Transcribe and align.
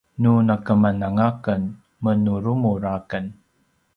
nu 0.21 0.33
nakemananga 0.47 1.23
aken 1.31 1.61
menurumur 2.03 2.81
aken 2.97 3.25